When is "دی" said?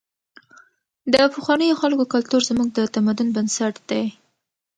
3.89-4.05